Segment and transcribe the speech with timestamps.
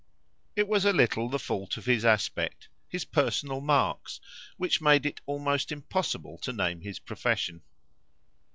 [0.55, 4.19] It was a little the fault of his aspect, his personal marks,
[4.57, 7.61] which made it almost impossible to name his profession.